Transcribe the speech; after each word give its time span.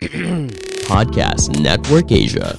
Podcast 0.88 1.52
Network 1.60 2.08
Asia. 2.08 2.56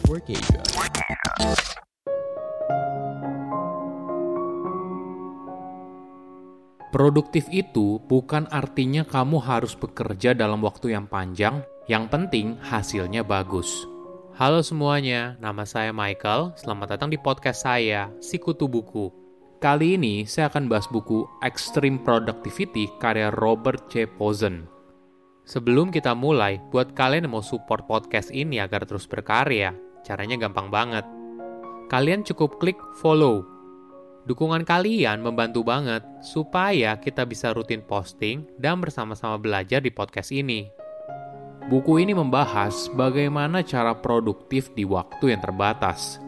Produktif 6.93 7.49
itu 7.49 7.97
bukan 8.05 8.45
artinya 8.53 9.01
kamu 9.01 9.41
harus 9.41 9.73
bekerja 9.73 10.37
dalam 10.37 10.61
waktu 10.61 10.93
yang 10.93 11.09
panjang, 11.09 11.65
yang 11.89 12.05
penting 12.13 12.61
hasilnya 12.61 13.25
bagus. 13.25 13.89
Halo 14.37 14.61
semuanya, 14.61 15.33
nama 15.41 15.65
saya 15.65 15.89
Michael. 15.89 16.53
Selamat 16.61 16.93
datang 16.93 17.09
di 17.09 17.17
podcast 17.17 17.65
saya, 17.65 18.13
Sikutu 18.21 18.69
Buku. 18.69 19.09
Kali 19.57 19.97
ini 19.97 20.29
saya 20.29 20.53
akan 20.53 20.69
bahas 20.69 20.85
buku 20.85 21.25
Extreme 21.41 22.05
Productivity 22.05 22.85
karya 23.01 23.33
Robert 23.33 23.89
C. 23.89 24.05
Pozen. 24.05 24.70
Sebelum 25.51 25.91
kita 25.91 26.15
mulai, 26.15 26.63
buat 26.71 26.95
kalian 26.95 27.27
yang 27.27 27.35
mau 27.35 27.43
support 27.43 27.83
podcast 27.83 28.31
ini 28.31 28.63
agar 28.63 28.87
terus 28.87 29.03
berkarya, 29.03 29.75
caranya 29.99 30.39
gampang 30.39 30.71
banget. 30.71 31.03
Kalian 31.91 32.23
cukup 32.23 32.55
klik 32.55 32.79
follow 33.03 33.43
Dukungan 34.23 34.63
kalian 34.63 35.19
membantu 35.19 35.65
banget 35.65 36.05
supaya 36.23 36.95
kita 36.95 37.27
bisa 37.27 37.51
rutin 37.51 37.83
posting 37.83 38.47
dan 38.55 38.79
bersama-sama 38.79 39.35
belajar 39.35 39.83
di 39.83 39.91
podcast 39.91 40.31
ini. 40.31 40.71
Buku 41.67 41.99
ini 41.99 42.15
membahas 42.15 42.87
bagaimana 42.93 43.59
cara 43.65 43.91
produktif 43.97 44.71
di 44.71 44.87
waktu 44.87 45.35
yang 45.35 45.41
terbatas. 45.43 46.21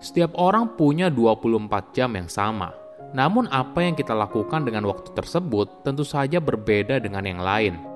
Setiap 0.00 0.32
orang 0.40 0.78
punya 0.80 1.12
24 1.12 1.92
jam 1.92 2.16
yang 2.16 2.30
sama. 2.32 2.72
Namun 3.12 3.50
apa 3.50 3.82
yang 3.84 3.98
kita 3.98 4.14
lakukan 4.16 4.64
dengan 4.64 4.88
waktu 4.88 5.12
tersebut 5.12 5.84
tentu 5.84 6.06
saja 6.06 6.38
berbeda 6.38 7.02
dengan 7.02 7.26
yang 7.26 7.42
lain. 7.42 7.89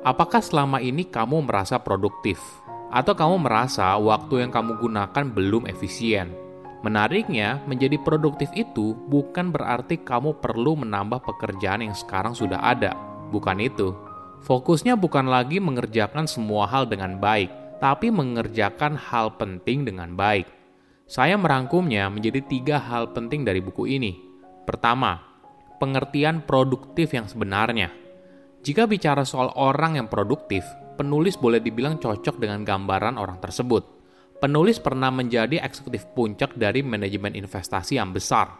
Apakah 0.00 0.40
selama 0.40 0.80
ini 0.80 1.04
kamu 1.04 1.44
merasa 1.44 1.76
produktif? 1.76 2.40
Atau 2.88 3.12
kamu 3.12 3.44
merasa 3.44 3.92
waktu 4.00 4.40
yang 4.40 4.48
kamu 4.48 4.80
gunakan 4.80 5.24
belum 5.28 5.68
efisien? 5.68 6.32
Menariknya, 6.80 7.60
menjadi 7.68 8.00
produktif 8.00 8.48
itu 8.56 8.96
bukan 8.96 9.52
berarti 9.52 10.00
kamu 10.00 10.40
perlu 10.40 10.80
menambah 10.80 11.20
pekerjaan 11.20 11.84
yang 11.84 11.92
sekarang 11.92 12.32
sudah 12.32 12.64
ada. 12.64 12.96
Bukan 13.28 13.60
itu. 13.60 13.92
Fokusnya 14.40 14.96
bukan 14.96 15.28
lagi 15.28 15.60
mengerjakan 15.60 16.24
semua 16.24 16.64
hal 16.64 16.88
dengan 16.88 17.20
baik, 17.20 17.52
tapi 17.84 18.08
mengerjakan 18.08 18.96
hal 18.96 19.36
penting 19.36 19.84
dengan 19.84 20.16
baik. 20.16 20.48
Saya 21.04 21.36
merangkumnya 21.36 22.08
menjadi 22.08 22.40
tiga 22.48 22.80
hal 22.80 23.12
penting 23.12 23.44
dari 23.44 23.60
buku 23.60 23.84
ini. 23.84 24.16
Pertama, 24.64 25.20
pengertian 25.76 26.40
produktif 26.40 27.12
yang 27.12 27.28
sebenarnya. 27.28 27.99
Jika 28.60 28.84
bicara 28.84 29.24
soal 29.24 29.52
orang 29.56 29.96
yang 29.96 30.08
produktif, 30.12 30.62
penulis 31.00 31.40
boleh 31.40 31.64
dibilang 31.64 31.96
cocok 31.96 32.36
dengan 32.36 32.64
gambaran 32.64 33.16
orang 33.16 33.40
tersebut 33.40 34.00
Penulis 34.40 34.80
pernah 34.80 35.12
menjadi 35.12 35.60
eksekutif 35.60 36.16
puncak 36.16 36.56
dari 36.56 36.80
manajemen 36.80 37.36
investasi 37.36 38.00
yang 38.00 38.16
besar. 38.16 38.56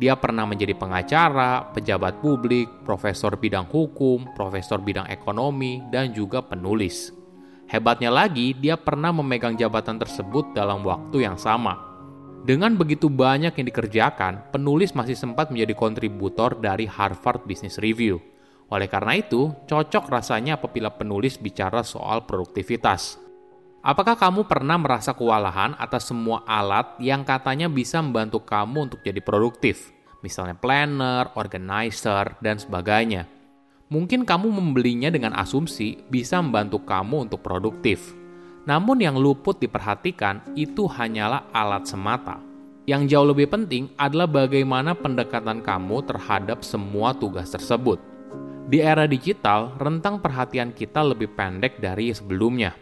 Dia 0.00 0.16
pernah 0.16 0.48
menjadi 0.48 0.72
pengacara, 0.72 1.68
pejabat 1.76 2.24
publik, 2.24 2.64
profesor 2.88 3.36
bidang 3.36 3.68
hukum, 3.68 4.24
profesor 4.32 4.80
bidang 4.80 5.04
ekonomi, 5.12 5.84
dan 5.92 6.16
juga 6.16 6.40
penulis. 6.40 7.12
Hebatnya 7.68 8.08
lagi, 8.08 8.56
dia 8.56 8.80
pernah 8.80 9.12
memegang 9.12 9.52
jabatan 9.52 10.00
tersebut 10.00 10.56
dalam 10.56 10.80
waktu 10.80 11.28
yang 11.28 11.36
sama. 11.36 11.76
Dengan 12.48 12.72
begitu 12.80 13.12
banyak 13.12 13.52
yang 13.52 13.66
dikerjakan, 13.68 14.48
penulis 14.48 14.96
masih 14.96 15.12
sempat 15.12 15.52
menjadi 15.52 15.76
kontributor 15.76 16.56
dari 16.56 16.88
Harvard 16.88 17.44
Business 17.44 17.76
Review. 17.76 18.16
Oleh 18.68 18.88
karena 18.88 19.16
itu, 19.16 19.48
cocok 19.64 20.12
rasanya 20.12 20.60
apabila 20.60 20.92
penulis 20.92 21.40
bicara 21.40 21.80
soal 21.80 22.28
produktivitas. 22.28 23.16
Apakah 23.80 24.20
kamu 24.20 24.44
pernah 24.44 24.76
merasa 24.76 25.16
kewalahan 25.16 25.72
atas 25.80 26.12
semua 26.12 26.44
alat 26.44 26.98
yang 27.00 27.24
katanya 27.24 27.72
bisa 27.72 28.02
membantu 28.04 28.44
kamu 28.44 28.92
untuk 28.92 29.00
jadi 29.00 29.22
produktif? 29.24 29.94
Misalnya 30.20 30.58
planner, 30.58 31.32
organizer, 31.38 32.36
dan 32.42 32.58
sebagainya. 32.58 33.24
Mungkin 33.88 34.28
kamu 34.28 34.52
membelinya 34.52 35.08
dengan 35.08 35.32
asumsi 35.32 36.04
bisa 36.12 36.42
membantu 36.44 36.84
kamu 36.84 37.30
untuk 37.30 37.40
produktif. 37.40 38.12
Namun 38.68 39.00
yang 39.00 39.16
luput 39.16 39.56
diperhatikan 39.56 40.44
itu 40.52 40.84
hanyalah 40.84 41.48
alat 41.56 41.88
semata. 41.88 42.36
Yang 42.84 43.16
jauh 43.16 43.28
lebih 43.32 43.48
penting 43.48 43.88
adalah 43.96 44.28
bagaimana 44.28 44.92
pendekatan 44.92 45.64
kamu 45.64 46.04
terhadap 46.04 46.60
semua 46.60 47.16
tugas 47.16 47.48
tersebut. 47.48 48.07
Di 48.68 48.84
era 48.84 49.08
digital, 49.08 49.80
rentang 49.80 50.20
perhatian 50.20 50.76
kita 50.76 51.00
lebih 51.00 51.32
pendek 51.32 51.80
dari 51.80 52.12
sebelumnya 52.12 52.76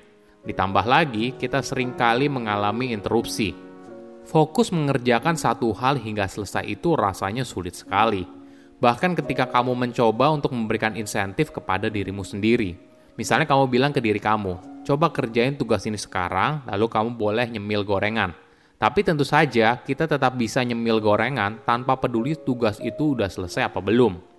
Ditambah 0.47 0.87
lagi, 0.87 1.35
kita 1.35 1.59
sering 1.59 1.99
kali 1.99 2.31
mengalami 2.31 2.95
interupsi. 2.95 3.51
Fokus 4.31 4.71
mengerjakan 4.71 5.35
satu 5.35 5.75
hal 5.75 5.99
hingga 5.99 6.31
selesai 6.31 6.63
itu 6.63 6.95
rasanya 6.95 7.43
sulit 7.43 7.75
sekali. 7.75 8.23
Bahkan 8.79 9.19
ketika 9.19 9.51
kamu 9.51 9.75
mencoba 9.75 10.31
untuk 10.31 10.55
memberikan 10.55 10.95
insentif 10.95 11.51
kepada 11.51 11.91
dirimu 11.91 12.23
sendiri. 12.23 12.79
Misalnya 13.19 13.43
kamu 13.43 13.67
bilang 13.67 13.91
ke 13.91 13.99
diri 13.99 14.23
kamu, 14.23 14.87
coba 14.87 15.11
kerjain 15.11 15.59
tugas 15.59 15.83
ini 15.83 15.99
sekarang, 15.99 16.63
lalu 16.71 16.87
kamu 16.87 17.11
boleh 17.19 17.47
nyemil 17.51 17.83
gorengan. 17.83 18.31
Tapi 18.77 19.03
tentu 19.03 19.27
saja 19.27 19.83
kita 19.83 20.07
tetap 20.07 20.37
bisa 20.39 20.63
nyemil 20.63 21.03
gorengan 21.03 21.59
tanpa 21.67 21.99
peduli 21.99 22.39
tugas 22.39 22.79
itu 22.79 23.19
udah 23.19 23.27
selesai 23.27 23.67
apa 23.67 23.83
belum. 23.83 24.36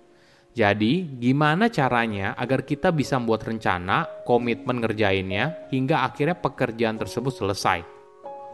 Jadi, 0.56 1.06
gimana 1.20 1.70
caranya 1.70 2.34
agar 2.34 2.66
kita 2.66 2.90
bisa 2.90 3.20
membuat 3.20 3.46
rencana, 3.46 4.08
komitmen 4.26 4.82
ngerjainnya, 4.82 5.70
hingga 5.70 6.02
akhirnya 6.02 6.34
pekerjaan 6.38 6.98
tersebut 6.98 7.30
selesai? 7.30 7.84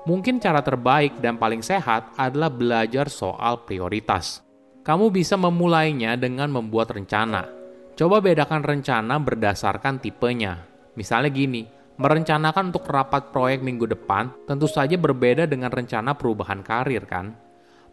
Mungkin 0.05 0.37
cara 0.37 0.61
terbaik 0.61 1.17
dan 1.25 1.41
paling 1.41 1.65
sehat 1.65 2.13
adalah 2.21 2.53
belajar 2.53 3.09
soal 3.09 3.65
prioritas. 3.65 4.45
Kamu 4.85 5.09
bisa 5.09 5.41
memulainya 5.41 6.13
dengan 6.21 6.53
membuat 6.53 6.93
rencana. 6.93 7.49
Coba 7.97 8.21
bedakan 8.21 8.61
rencana 8.61 9.17
berdasarkan 9.17 10.05
tipenya. 10.05 10.61
Misalnya 10.93 11.33
gini, 11.33 11.65
merencanakan 11.97 12.69
untuk 12.69 12.85
rapat 12.91 13.33
proyek 13.33 13.65
minggu 13.65 13.89
depan 13.89 14.29
tentu 14.45 14.69
saja 14.69 14.99
berbeda 15.01 15.49
dengan 15.49 15.73
rencana 15.73 16.13
perubahan 16.13 16.61
karir 16.61 17.09
kan? 17.09 17.44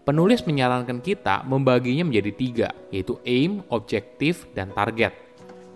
Penulis 0.01 0.41
menyarankan 0.49 0.97
kita 0.97 1.45
membaginya 1.45 2.09
menjadi 2.09 2.31
tiga, 2.33 2.69
yaitu 2.89 3.21
aim, 3.21 3.61
objektif, 3.69 4.49
dan 4.57 4.73
target. 4.73 5.13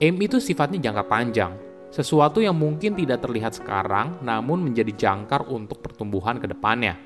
Aim 0.02 0.18
itu 0.18 0.42
sifatnya 0.42 0.82
jangka 0.82 1.06
panjang, 1.06 1.54
sesuatu 1.94 2.42
yang 2.42 2.58
mungkin 2.58 2.98
tidak 2.98 3.22
terlihat 3.22 3.54
sekarang 3.54 4.18
namun 4.26 4.66
menjadi 4.66 4.90
jangkar 4.98 5.46
untuk 5.46 5.78
pertumbuhan 5.86 6.42
ke 6.42 6.50
depannya. 6.50 6.98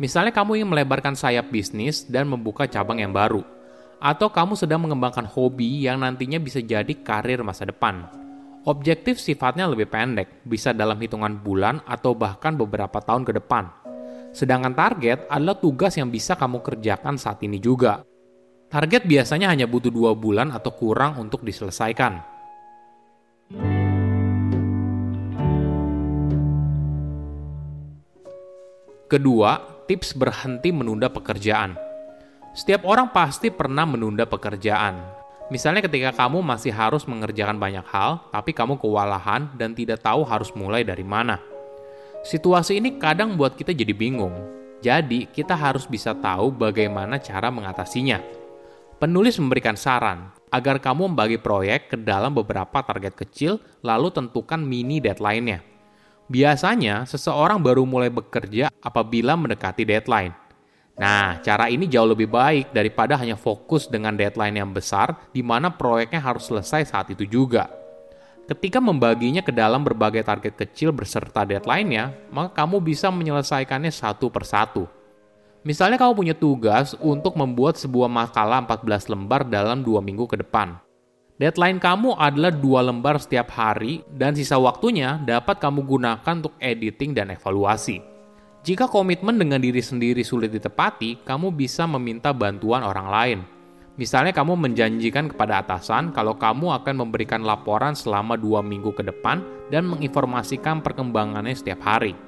Misalnya 0.00 0.32
kamu 0.32 0.64
ingin 0.64 0.72
melebarkan 0.72 1.12
sayap 1.12 1.52
bisnis 1.52 2.08
dan 2.08 2.32
membuka 2.32 2.64
cabang 2.64 2.96
yang 2.96 3.12
baru, 3.12 3.44
atau 4.00 4.32
kamu 4.32 4.56
sedang 4.56 4.88
mengembangkan 4.88 5.28
hobi 5.28 5.84
yang 5.84 6.00
nantinya 6.00 6.40
bisa 6.40 6.64
jadi 6.64 6.96
karir 7.04 7.44
masa 7.44 7.68
depan. 7.68 8.08
Objektif 8.64 9.20
sifatnya 9.20 9.68
lebih 9.68 9.92
pendek, 9.92 10.40
bisa 10.48 10.72
dalam 10.72 10.96
hitungan 10.96 11.44
bulan 11.44 11.84
atau 11.84 12.16
bahkan 12.16 12.56
beberapa 12.56 13.04
tahun 13.04 13.28
ke 13.28 13.36
depan 13.36 13.83
Sedangkan 14.34 14.74
target 14.74 15.30
adalah 15.30 15.54
tugas 15.54 15.94
yang 15.94 16.10
bisa 16.10 16.34
kamu 16.34 16.58
kerjakan 16.58 17.14
saat 17.14 17.38
ini 17.46 17.62
juga. 17.62 18.02
Target 18.66 19.06
biasanya 19.06 19.46
hanya 19.54 19.70
butuh 19.70 19.94
dua 19.94 20.10
bulan 20.18 20.50
atau 20.50 20.74
kurang 20.74 21.22
untuk 21.22 21.46
diselesaikan. 21.46 22.18
Kedua, 29.06 29.50
tips 29.86 30.18
berhenti 30.18 30.74
menunda 30.74 31.06
pekerjaan. 31.06 31.78
Setiap 32.58 32.82
orang 32.90 33.14
pasti 33.14 33.54
pernah 33.54 33.86
menunda 33.86 34.26
pekerjaan. 34.26 34.98
Misalnya 35.54 35.86
ketika 35.86 36.10
kamu 36.10 36.42
masih 36.42 36.74
harus 36.74 37.06
mengerjakan 37.06 37.62
banyak 37.62 37.86
hal, 37.86 38.26
tapi 38.34 38.50
kamu 38.50 38.82
kewalahan 38.82 39.54
dan 39.54 39.78
tidak 39.78 40.02
tahu 40.02 40.26
harus 40.26 40.50
mulai 40.58 40.82
dari 40.82 41.06
mana. 41.06 41.53
Situasi 42.24 42.80
ini 42.80 42.96
kadang 42.96 43.36
buat 43.36 43.52
kita 43.52 43.76
jadi 43.76 43.92
bingung. 43.92 44.32
Jadi, 44.80 45.28
kita 45.28 45.52
harus 45.52 45.84
bisa 45.84 46.16
tahu 46.16 46.48
bagaimana 46.48 47.20
cara 47.20 47.52
mengatasinya. 47.52 48.16
Penulis 48.96 49.36
memberikan 49.36 49.76
saran 49.76 50.32
agar 50.48 50.80
kamu 50.80 51.12
membagi 51.12 51.36
proyek 51.36 51.92
ke 51.92 51.96
dalam 52.00 52.32
beberapa 52.32 52.80
target 52.80 53.12
kecil, 53.12 53.60
lalu 53.84 54.08
tentukan 54.08 54.56
mini 54.56 55.04
deadline-nya. 55.04 55.60
Biasanya, 56.32 57.04
seseorang 57.04 57.60
baru 57.60 57.84
mulai 57.84 58.08
bekerja 58.08 58.72
apabila 58.80 59.36
mendekati 59.36 59.84
deadline. 59.84 60.32
Nah, 60.96 61.44
cara 61.44 61.68
ini 61.68 61.84
jauh 61.84 62.08
lebih 62.08 62.32
baik 62.32 62.72
daripada 62.72 63.20
hanya 63.20 63.36
fokus 63.36 63.84
dengan 63.84 64.16
deadline 64.16 64.64
yang 64.64 64.72
besar, 64.72 65.28
di 65.28 65.44
mana 65.44 65.68
proyeknya 65.68 66.24
harus 66.24 66.48
selesai 66.48 66.88
saat 66.88 67.12
itu 67.12 67.28
juga. 67.28 67.83
Ketika 68.44 68.76
membaginya 68.76 69.40
ke 69.40 69.48
dalam 69.48 69.80
berbagai 69.80 70.20
target 70.20 70.52
kecil 70.52 70.92
beserta 70.92 71.48
deadline-nya, 71.48 72.12
maka 72.28 72.60
kamu 72.60 72.76
bisa 72.84 73.08
menyelesaikannya 73.08 73.88
satu 73.88 74.28
persatu. 74.28 74.84
Misalnya 75.64 75.96
kamu 75.96 76.12
punya 76.12 76.36
tugas 76.36 76.92
untuk 77.00 77.40
membuat 77.40 77.80
sebuah 77.80 78.04
makalah 78.04 78.60
14 78.68 79.08
lembar 79.08 79.48
dalam 79.48 79.80
dua 79.80 80.04
minggu 80.04 80.28
ke 80.28 80.36
depan. 80.44 80.76
Deadline 81.40 81.80
kamu 81.80 82.20
adalah 82.20 82.52
dua 82.52 82.84
lembar 82.84 83.16
setiap 83.16 83.48
hari 83.56 84.04
dan 84.12 84.36
sisa 84.36 84.60
waktunya 84.60 85.16
dapat 85.24 85.56
kamu 85.56 85.80
gunakan 85.80 86.34
untuk 86.44 86.52
editing 86.60 87.16
dan 87.16 87.32
evaluasi. 87.32 88.04
Jika 88.60 88.92
komitmen 88.92 89.40
dengan 89.40 89.56
diri 89.56 89.80
sendiri 89.80 90.20
sulit 90.20 90.52
ditepati, 90.52 91.24
kamu 91.24 91.48
bisa 91.56 91.88
meminta 91.88 92.28
bantuan 92.36 92.84
orang 92.84 93.08
lain. 93.08 93.38
Misalnya 93.94 94.34
kamu 94.34 94.58
menjanjikan 94.58 95.30
kepada 95.30 95.62
atasan 95.62 96.10
kalau 96.10 96.34
kamu 96.34 96.74
akan 96.82 97.06
memberikan 97.06 97.46
laporan 97.46 97.94
selama 97.94 98.34
dua 98.34 98.58
minggu 98.58 98.90
ke 98.90 99.06
depan 99.06 99.42
dan 99.70 99.86
menginformasikan 99.86 100.82
perkembangannya 100.82 101.54
setiap 101.54 101.78
hari. 101.86 102.18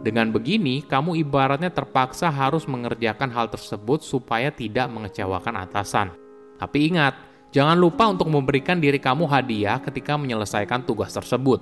Dengan 0.00 0.32
begini, 0.32 0.80
kamu 0.80 1.20
ibaratnya 1.20 1.68
terpaksa 1.68 2.32
harus 2.32 2.64
mengerjakan 2.64 3.28
hal 3.32 3.52
tersebut 3.52 4.00
supaya 4.00 4.48
tidak 4.48 4.88
mengecewakan 4.88 5.60
atasan. 5.60 6.12
Tapi 6.56 6.88
ingat, 6.88 7.30
Jangan 7.50 7.74
lupa 7.74 8.06
untuk 8.06 8.30
memberikan 8.30 8.78
diri 8.78 9.02
kamu 9.02 9.26
hadiah 9.26 9.82
ketika 9.82 10.14
menyelesaikan 10.14 10.86
tugas 10.86 11.10
tersebut. 11.10 11.58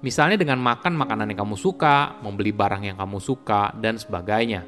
Misalnya 0.00 0.40
dengan 0.40 0.56
makan 0.64 0.96
makanan 0.96 1.28
yang 1.28 1.44
kamu 1.44 1.60
suka, 1.60 2.16
membeli 2.24 2.56
barang 2.56 2.88
yang 2.88 2.96
kamu 2.96 3.20
suka, 3.20 3.68
dan 3.76 4.00
sebagainya. 4.00 4.64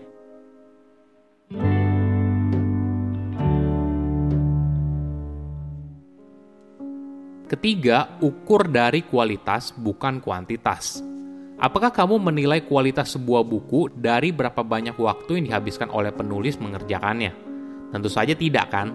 Ketiga, 7.49 8.21
ukur 8.21 8.69
dari 8.69 9.09
kualitas 9.09 9.73
bukan 9.73 10.21
kuantitas. 10.21 11.01
Apakah 11.57 11.89
kamu 11.89 12.21
menilai 12.21 12.61
kualitas 12.69 13.17
sebuah 13.17 13.41
buku 13.41 13.89
dari 13.89 14.37
berapa 14.37 14.61
banyak 14.61 14.93
waktu 15.01 15.41
yang 15.41 15.45
dihabiskan 15.49 15.89
oleh 15.89 16.13
penulis 16.13 16.61
mengerjakannya? 16.61 17.33
Tentu 17.89 18.13
saja 18.13 18.37
tidak 18.37 18.69
kan? 18.69 18.93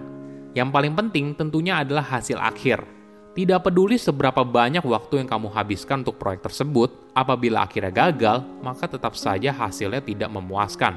Yang 0.54 0.70
paling 0.70 0.94
penting 0.94 1.34
tentunya 1.34 1.82
adalah 1.82 2.06
hasil 2.06 2.38
akhir. 2.38 2.86
Tidak 3.34 3.58
peduli 3.58 3.98
seberapa 3.98 4.46
banyak 4.46 4.86
waktu 4.86 5.18
yang 5.18 5.26
kamu 5.26 5.50
habiskan 5.50 6.06
untuk 6.06 6.22
proyek 6.22 6.46
tersebut, 6.46 7.10
apabila 7.10 7.66
akhirnya 7.66 7.90
gagal, 7.90 8.46
maka 8.62 8.86
tetap 8.86 9.18
saja 9.18 9.50
hasilnya 9.50 9.98
tidak 9.98 10.30
memuaskan. 10.30 10.94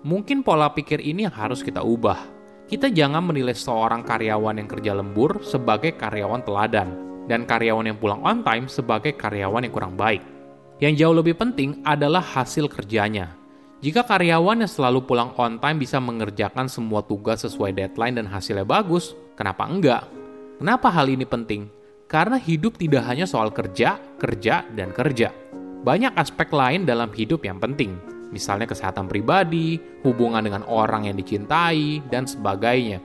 Mungkin 0.00 0.40
pola 0.40 0.72
pikir 0.72 1.04
ini 1.04 1.28
yang 1.28 1.36
harus 1.36 1.60
kita 1.60 1.84
ubah. 1.84 2.39
Kita 2.70 2.86
jangan 2.86 3.26
menilai 3.26 3.50
seorang 3.50 4.06
karyawan 4.06 4.62
yang 4.62 4.70
kerja 4.70 4.94
lembur 4.94 5.42
sebagai 5.42 5.98
karyawan 5.98 6.46
teladan, 6.46 6.88
dan 7.26 7.42
karyawan 7.42 7.90
yang 7.90 7.98
pulang 7.98 8.22
on 8.22 8.46
time 8.46 8.70
sebagai 8.70 9.18
karyawan 9.18 9.66
yang 9.66 9.74
kurang 9.74 9.98
baik. 9.98 10.22
Yang 10.78 11.02
jauh 11.02 11.16
lebih 11.18 11.34
penting 11.34 11.82
adalah 11.82 12.22
hasil 12.22 12.70
kerjanya, 12.70 13.34
jika 13.80 14.04
karyawan 14.04 14.60
yang 14.60 14.68
selalu 14.68 15.08
pulang 15.08 15.32
on 15.40 15.56
time 15.56 15.80
bisa 15.80 15.96
mengerjakan 15.96 16.68
semua 16.68 17.00
tugas 17.00 17.48
sesuai 17.48 17.72
deadline 17.72 18.20
dan 18.20 18.28
hasilnya 18.28 18.68
bagus, 18.68 19.16
kenapa 19.40 19.64
enggak? 19.64 20.04
Kenapa 20.60 20.92
hal 20.92 21.08
ini 21.08 21.24
penting? 21.24 21.72
Karena 22.04 22.36
hidup 22.36 22.76
tidak 22.76 23.08
hanya 23.08 23.24
soal 23.24 23.48
kerja, 23.48 23.96
kerja, 24.20 24.68
dan 24.76 24.92
kerja. 24.92 25.32
Banyak 25.80 26.12
aspek 26.12 26.52
lain 26.52 26.84
dalam 26.84 27.08
hidup 27.16 27.40
yang 27.40 27.56
penting, 27.56 27.96
misalnya 28.30 28.66
kesehatan 28.66 29.06
pribadi, 29.06 29.78
hubungan 30.02 30.42
dengan 30.42 30.62
orang 30.66 31.06
yang 31.06 31.14
dicintai, 31.18 32.02
dan 32.08 32.26
sebagainya. 32.26 33.02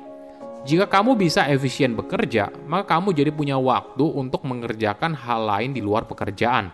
Jika 0.66 0.90
kamu 0.90 1.14
bisa 1.14 1.46
efisien 1.46 1.94
bekerja, 1.94 2.50
maka 2.66 2.98
kamu 2.98 3.14
jadi 3.14 3.30
punya 3.30 3.58
waktu 3.60 4.02
untuk 4.02 4.42
mengerjakan 4.50 5.14
hal 5.14 5.46
lain 5.46 5.78
di 5.78 5.82
luar 5.82 6.10
pekerjaan. 6.10 6.74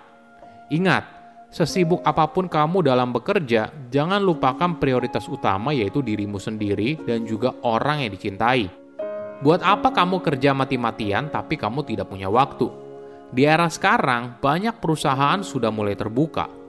Ingat, 0.71 1.21
Sesibuk 1.51 1.99
apa 2.07 2.31
pun 2.31 2.47
kamu 2.47 2.79
dalam 2.79 3.11
bekerja, 3.11 3.67
jangan 3.91 4.23
lupakan 4.23 4.79
prioritas 4.79 5.27
utama 5.27 5.75
yaitu 5.75 5.99
dirimu 5.99 6.39
sendiri 6.39 6.95
dan 7.03 7.27
juga 7.27 7.51
orang 7.67 8.07
yang 8.07 8.15
dicintai. 8.15 8.71
Buat 9.43 9.59
apa 9.59 9.91
kamu 9.91 10.23
kerja 10.23 10.55
mati-matian 10.55 11.27
tapi 11.27 11.59
kamu 11.59 11.83
tidak 11.83 12.07
punya 12.07 12.31
waktu? 12.31 12.71
Di 13.35 13.43
era 13.43 13.67
sekarang, 13.67 14.39
banyak 14.39 14.79
perusahaan 14.79 15.43
sudah 15.43 15.67
mulai 15.75 15.99
terbuka. 15.99 16.60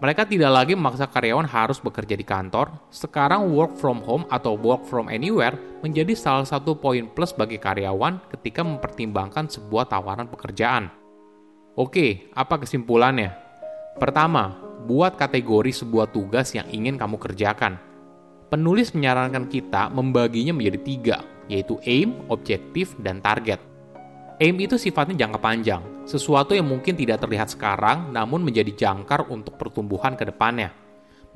Mereka 0.00 0.24
tidak 0.24 0.48
lagi 0.48 0.72
memaksa 0.72 1.04
karyawan 1.12 1.44
harus 1.44 1.76
bekerja 1.76 2.16
di 2.16 2.24
kantor. 2.24 2.72
Sekarang 2.88 3.52
work 3.52 3.76
from 3.76 4.00
home 4.00 4.24
atau 4.32 4.56
work 4.56 4.88
from 4.88 5.12
anywhere 5.12 5.52
menjadi 5.84 6.16
salah 6.16 6.48
satu 6.48 6.72
poin 6.72 7.04
plus 7.04 7.36
bagi 7.36 7.60
karyawan 7.60 8.16
ketika 8.32 8.64
mempertimbangkan 8.64 9.52
sebuah 9.52 9.92
tawaran 9.92 10.24
pekerjaan. 10.32 10.88
Oke, 11.76 12.32
apa 12.32 12.64
kesimpulannya? 12.64 13.36
Pertama, 14.00 14.56
buat 14.88 15.20
kategori 15.20 15.84
sebuah 15.84 16.08
tugas 16.08 16.56
yang 16.56 16.64
ingin 16.72 16.96
kamu 16.96 17.20
kerjakan. 17.20 17.76
Penulis 18.48 18.96
menyarankan 18.96 19.52
kita 19.52 19.92
membaginya 19.92 20.56
menjadi 20.56 20.80
tiga, 20.80 21.16
yaitu 21.44 21.76
aim, 21.84 22.16
objektif, 22.32 22.96
dan 23.04 23.20
target. 23.20 23.69
Aim 24.40 24.56
itu 24.56 24.80
sifatnya 24.80 25.28
jangka 25.28 25.36
panjang, 25.36 25.84
sesuatu 26.08 26.56
yang 26.56 26.64
mungkin 26.64 26.96
tidak 26.96 27.20
terlihat 27.20 27.52
sekarang 27.52 28.08
namun 28.08 28.40
menjadi 28.40 28.72
jangkar 28.72 29.28
untuk 29.28 29.60
pertumbuhan 29.60 30.16
ke 30.16 30.24
depannya. 30.24 30.72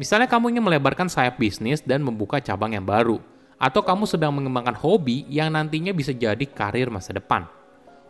Misalnya 0.01 0.25
kamu 0.25 0.57
ingin 0.57 0.65
melebarkan 0.65 1.13
sayap 1.13 1.37
bisnis 1.37 1.85
dan 1.85 2.01
membuka 2.01 2.41
cabang 2.41 2.73
yang 2.73 2.89
baru, 2.89 3.21
atau 3.61 3.85
kamu 3.85 4.09
sedang 4.09 4.33
mengembangkan 4.33 4.73
hobi 4.81 5.29
yang 5.29 5.53
nantinya 5.53 5.93
bisa 5.93 6.17
jadi 6.17 6.49
karir 6.49 6.89
masa 6.89 7.13
depan. 7.13 7.45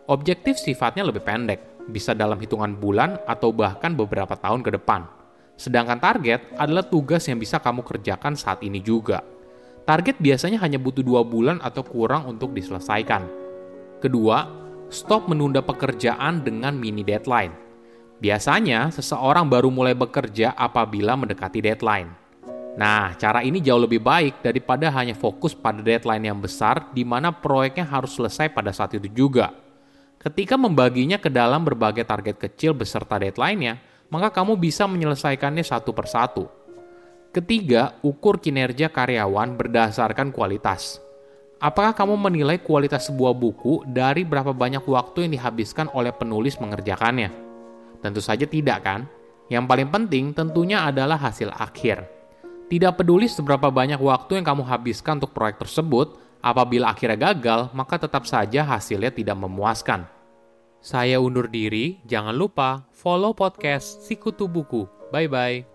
Objektif 0.07 0.63
sifatnya 0.63 1.03
lebih 1.03 1.27
pendek, 1.27 1.59
bisa 1.91 2.15
dalam 2.15 2.39
hitungan 2.39 2.79
bulan 2.79 3.19
atau 3.27 3.51
bahkan 3.51 3.91
beberapa 3.99 4.39
tahun 4.39 4.63
ke 4.63 4.79
depan. 4.79 5.11
Sedangkan 5.59 5.99
target 5.99 6.55
adalah 6.55 6.87
tugas 6.87 7.27
yang 7.27 7.35
bisa 7.35 7.59
kamu 7.59 7.83
kerjakan 7.83 8.39
saat 8.39 8.63
ini 8.63 8.79
juga. 8.79 9.19
Target 9.83 10.23
biasanya 10.23 10.63
hanya 10.63 10.79
butuh 10.79 11.03
dua 11.03 11.27
bulan 11.27 11.59
atau 11.59 11.83
kurang 11.83 12.31
untuk 12.31 12.55
diselesaikan. 12.55 13.27
Kedua, 13.99 14.64
stop 14.89 15.29
menunda 15.29 15.61
pekerjaan 15.65 16.41
dengan 16.45 16.77
mini 16.77 17.01
deadline. 17.01 17.53
Biasanya, 18.19 18.89
seseorang 18.95 19.51
baru 19.51 19.67
mulai 19.67 19.91
bekerja 19.91 20.55
apabila 20.55 21.19
mendekati 21.19 21.59
deadline. 21.59 22.09
Nah, 22.75 23.15
cara 23.15 23.39
ini 23.39 23.63
jauh 23.63 23.79
lebih 23.79 24.03
baik 24.03 24.43
daripada 24.43 24.91
hanya 24.91 25.15
fokus 25.15 25.55
pada 25.55 25.79
deadline 25.79 26.27
yang 26.27 26.39
besar 26.39 26.91
di 26.91 27.07
mana 27.07 27.31
proyeknya 27.31 27.87
harus 27.87 28.15
selesai 28.19 28.51
pada 28.51 28.75
saat 28.75 28.95
itu 28.99 29.07
juga. 29.07 29.55
Ketika 30.19 30.59
membaginya 30.59 31.21
ke 31.21 31.31
dalam 31.31 31.63
berbagai 31.63 32.03
target 32.03 32.35
kecil 32.35 32.75
beserta 32.75 33.15
deadline-nya, 33.21 33.79
maka 34.09 34.33
kamu 34.33 34.57
bisa 34.59 34.89
menyelesaikannya 34.89 35.63
satu 35.63 35.93
persatu. 35.93 36.49
Ketiga, 37.31 37.99
ukur 37.99 38.39
kinerja 38.39 38.89
karyawan 38.89 39.59
berdasarkan 39.59 40.31
kualitas. 40.31 41.04
Apakah 41.55 41.95
kamu 41.95 42.19
menilai 42.19 42.59
kualitas 42.59 43.07
sebuah 43.07 43.31
buku 43.31 43.87
dari 43.87 44.27
berapa 44.27 44.51
banyak 44.51 44.83
waktu 44.83 45.27
yang 45.27 45.31
dihabiskan 45.39 45.87
oleh 45.95 46.11
penulis 46.11 46.59
mengerjakannya? 46.59 47.31
Tentu 48.03 48.19
saja 48.19 48.43
tidak 48.43 48.83
kan? 48.83 49.07
Yang 49.47 49.63
paling 49.63 49.89
penting 49.89 50.25
tentunya 50.35 50.83
adalah 50.83 51.15
hasil 51.15 51.53
akhir. 51.55 52.03
Tidak 52.67 52.97
peduli 52.97 53.29
seberapa 53.29 53.71
banyak 53.71 54.01
waktu 54.01 54.41
yang 54.41 54.45
kamu 54.45 54.67
habiskan 54.67 55.21
untuk 55.21 55.31
proyek 55.37 55.61
tersebut, 55.61 56.17
apabila 56.43 56.91
akhirnya 56.91 57.31
gagal, 57.31 57.71
maka 57.71 58.01
tetap 58.01 58.27
saja 58.27 58.65
hasilnya 58.65 59.13
tidak 59.13 59.37
memuaskan. 59.37 60.09
Saya 60.83 61.17
undur 61.17 61.49
diri, 61.49 62.03
jangan 62.05 62.35
lupa 62.35 62.85
follow 62.93 63.33
podcast 63.33 64.05
Sikutu 64.05 64.45
Buku. 64.45 64.85
Bye-bye. 65.09 65.74